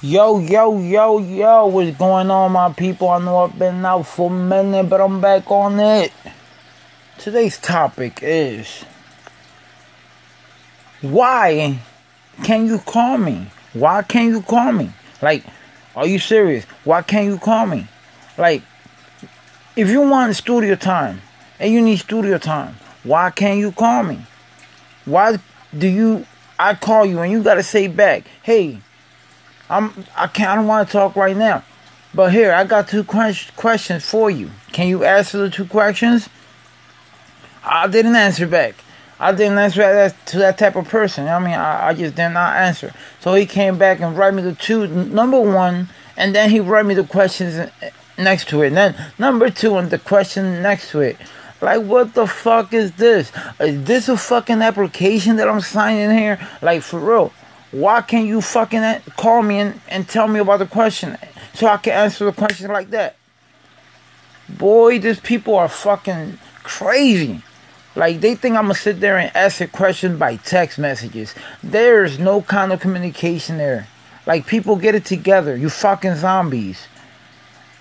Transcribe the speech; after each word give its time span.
Yo, 0.00 0.38
yo, 0.38 0.78
yo, 0.78 1.18
yo, 1.18 1.66
what's 1.66 1.96
going 1.96 2.30
on, 2.30 2.52
my 2.52 2.72
people? 2.72 3.08
I 3.08 3.18
know 3.18 3.38
I've 3.38 3.58
been 3.58 3.84
out 3.84 4.02
for 4.06 4.30
a 4.30 4.34
minute, 4.34 4.88
but 4.88 5.00
I'm 5.00 5.20
back 5.20 5.50
on 5.50 5.80
it. 5.80 6.12
Today's 7.18 7.58
topic 7.58 8.20
is 8.22 8.84
why 11.00 11.78
can 12.42 12.66
you 12.66 12.78
call 12.78 13.16
me? 13.18 13.46
Why 13.72 14.02
can't 14.02 14.28
you 14.28 14.42
call 14.42 14.72
me? 14.72 14.90
Like, 15.22 15.42
are 15.96 16.06
you 16.06 16.18
serious? 16.18 16.64
Why 16.84 17.02
can't 17.02 17.26
you 17.26 17.38
call 17.38 17.66
me? 17.66 17.88
Like, 18.36 18.62
if 19.74 19.88
you 19.88 20.02
want 20.02 20.36
studio 20.36 20.74
time 20.74 21.22
and 21.58 21.72
you 21.72 21.80
need 21.80 21.96
studio 21.96 22.38
time, 22.38 22.76
why 23.04 23.30
can't 23.30 23.58
you 23.58 23.72
call 23.72 24.02
me? 24.02 24.18
Why 25.06 25.38
do 25.76 25.88
you 25.88 26.26
I 26.58 26.74
call 26.74 27.04
you 27.04 27.20
and 27.20 27.32
you 27.32 27.42
gotta 27.42 27.62
say 27.62 27.88
back, 27.88 28.24
hey, 28.42 28.80
I'm 29.70 29.92
I 30.16 30.26
can't 30.26 30.50
I 30.50 30.54
don't 30.56 30.66
want 30.66 30.88
to 30.88 30.92
talk 30.92 31.16
right 31.16 31.36
now. 31.36 31.62
But 32.14 32.32
here, 32.32 32.52
I 32.52 32.62
got 32.64 32.88
two 32.88 33.02
questions 33.02 34.04
for 34.04 34.30
you. 34.30 34.50
Can 34.72 34.86
you 34.86 35.04
answer 35.04 35.38
the 35.38 35.50
two 35.50 35.64
questions? 35.64 36.28
I 37.64 37.88
didn't 37.88 38.14
answer 38.14 38.46
back. 38.46 38.76
I 39.18 39.32
didn't 39.32 39.58
answer 39.58 39.80
that 39.80 40.26
to 40.26 40.38
that 40.38 40.58
type 40.58 40.76
of 40.76 40.86
person. 40.88 41.26
I 41.26 41.38
mean, 41.38 41.54
I, 41.54 41.88
I 41.88 41.94
just 41.94 42.14
did 42.14 42.28
not 42.28 42.56
answer. 42.56 42.92
So 43.20 43.34
he 43.34 43.46
came 43.46 43.78
back 43.78 44.00
and 44.00 44.16
write 44.16 44.34
me 44.34 44.42
the 44.42 44.54
two 44.54 44.86
number 44.86 45.40
one, 45.40 45.88
and 46.16 46.34
then 46.34 46.50
he 46.50 46.60
write 46.60 46.86
me 46.86 46.94
the 46.94 47.04
questions 47.04 47.54
uh, 47.54 47.70
next 48.18 48.48
to 48.48 48.62
it. 48.62 48.68
And 48.68 48.76
then 48.76 49.12
number 49.18 49.50
two 49.50 49.76
and 49.76 49.90
the 49.90 49.98
question 49.98 50.62
next 50.62 50.90
to 50.90 51.00
it. 51.00 51.16
Like, 51.60 51.82
what 51.82 52.14
the 52.14 52.26
fuck 52.26 52.74
is 52.74 52.92
this? 52.92 53.32
Is 53.58 53.84
this 53.84 54.08
a 54.08 54.16
fucking 54.16 54.60
application 54.60 55.36
that 55.36 55.48
I'm 55.48 55.62
signing 55.62 56.16
here? 56.16 56.38
Like, 56.60 56.82
for 56.82 57.00
real. 57.00 57.32
Why 57.74 58.02
can't 58.02 58.28
you 58.28 58.40
fucking 58.40 59.00
call 59.16 59.42
me 59.42 59.58
and, 59.58 59.80
and 59.88 60.08
tell 60.08 60.28
me 60.28 60.38
about 60.38 60.60
the 60.60 60.66
question 60.66 61.18
so 61.54 61.66
I 61.66 61.76
can 61.78 61.92
answer 61.92 62.24
the 62.24 62.30
question 62.30 62.70
like 62.70 62.90
that? 62.90 63.16
Boy, 64.48 65.00
these 65.00 65.18
people 65.18 65.56
are 65.56 65.68
fucking 65.68 66.38
crazy. 66.62 67.42
Like 67.96 68.20
they 68.20 68.36
think 68.36 68.54
I'm 68.54 68.66
gonna 68.66 68.74
sit 68.74 69.00
there 69.00 69.18
and 69.18 69.34
ask 69.34 69.60
a 69.60 69.66
question 69.66 70.18
by 70.18 70.36
text 70.36 70.78
messages. 70.78 71.34
There's 71.64 72.16
no 72.16 72.42
kind 72.42 72.72
of 72.72 72.78
communication 72.78 73.58
there. 73.58 73.88
Like 74.24 74.46
people 74.46 74.76
get 74.76 74.94
it 74.94 75.04
together. 75.04 75.56
You 75.56 75.68
fucking 75.68 76.14
zombies. 76.14 76.86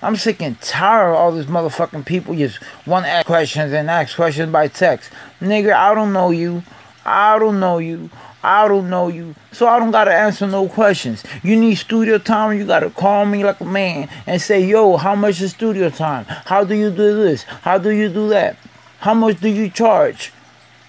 I'm 0.02 0.16
sick 0.16 0.42
and 0.42 0.60
tired 0.60 1.12
of 1.12 1.18
all 1.18 1.32
these 1.32 1.46
motherfucking 1.46 2.08
people 2.08 2.36
just 2.36 2.58
want 2.88 3.06
to 3.06 3.12
ask 3.12 3.28
questions 3.28 3.72
and 3.74 3.92
ask 3.92 4.16
questions 4.16 4.52
by 4.52 4.70
text. 4.70 5.12
Nigga, 5.40 5.74
I 5.74 5.94
don't 5.94 6.14
know 6.14 6.32
you. 6.32 6.64
I 7.06 7.38
don't 7.38 7.60
know 7.60 7.78
you. 7.78 8.10
I 8.44 8.68
don't 8.68 8.90
know 8.90 9.08
you. 9.08 9.36
So 9.54 9.68
I 9.68 9.80
don't 9.80 9.92
gotta 9.92 10.14
answer 10.14 10.46
no 10.46 10.68
questions. 10.68 11.24
You 11.44 11.56
need 11.56 11.76
studio 11.76 12.18
time, 12.18 12.58
you 12.58 12.66
gotta 12.66 12.90
call 12.90 13.26
me 13.26 13.44
like 13.44 13.62
a 13.62 13.66
man 13.66 14.10
and 14.28 14.42
say, 14.42 14.66
yo, 14.66 14.98
how 14.98 15.16
much 15.16 15.40
is 15.42 15.52
studio 15.52 15.90
time? 15.90 16.26
How 16.26 16.66
do 16.66 16.76
you 16.76 16.90
do 16.90 17.24
this? 17.24 17.44
How 17.44 17.78
do 17.78 17.92
you 17.92 18.10
do 18.10 18.28
that? 18.30 18.58
How 19.00 19.14
much 19.14 19.40
do 19.40 19.48
you 19.50 19.70
charge? 19.70 20.34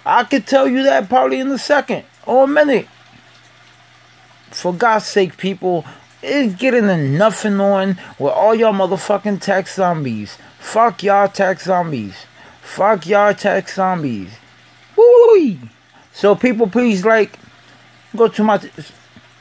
I 0.05 0.25
could 0.25 0.47
tell 0.47 0.69
you 0.69 0.83
that 0.83 1.09
probably 1.09 1.39
in 1.39 1.49
a 1.51 1.59
second 1.59 2.05
or 2.27 2.45
a 2.45 2.49
minute. 2.49 2.89
For 4.51 4.73
God's 4.73 5.07
sake, 5.07 5.37
people, 5.37 5.85
it's 6.23 6.55
getting 6.55 6.89
enough 6.89 7.45
on 7.45 7.99
with 8.19 8.33
all 8.33 8.55
y'all 8.55 8.73
motherfucking 8.73 9.41
tech 9.41 9.69
zombies. 9.69 10.39
Fuck 10.59 11.03
y'all 11.03 11.29
tech 11.29 11.61
zombies. 11.61 12.15
Fuck 12.63 13.07
y'all 13.07 13.35
tech 13.35 13.69
zombies. 13.69 14.31
Woo! 14.97 15.59
So 16.13 16.35
people, 16.35 16.69
please 16.69 17.05
like, 17.05 17.39
go 18.17 18.29
to 18.29 18.45
my 18.45 18.59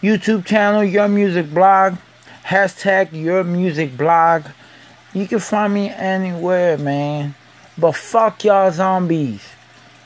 YouTube 0.01 0.45
channel, 0.45 0.83
Your 0.83 1.07
Music 1.07 1.51
Blog, 1.53 1.95
hashtag 2.43 3.11
Your 3.13 3.43
Music 3.43 3.95
Blog. 3.95 4.45
You 5.13 5.27
can 5.27 5.39
find 5.39 5.73
me 5.73 5.89
anywhere, 5.89 6.77
man. 6.77 7.35
But 7.77 7.93
fuck 7.93 8.43
y'all 8.43 8.71
zombies. 8.71 9.43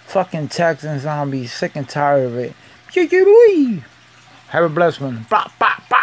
Fucking 0.07 0.50
Texan 0.50 1.00
zombies. 1.00 1.51
Sick 1.51 1.75
and 1.75 1.88
tired 1.88 2.25
of 2.25 2.38
it. 2.38 2.53
Have 4.50 4.63
a 4.63 4.69
blessed 4.69 5.01
one. 5.01 5.25
Bop, 5.29 5.51
bop, 5.59 5.81
bop. 5.89 5.97